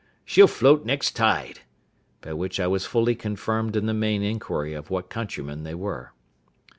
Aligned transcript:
she'll 0.25 0.47
float 0.47 0.83
next 0.83 1.11
tide;" 1.15 1.59
by 2.21 2.33
which 2.33 2.59
I 2.59 2.65
was 2.65 2.87
fully 2.87 3.13
confirmed 3.13 3.75
in 3.75 3.85
the 3.85 3.93
main 3.93 4.23
inquiry 4.23 4.73
of 4.73 4.89
what 4.89 5.11
countrymen 5.11 5.61
they 5.61 5.75
were. 5.75 6.11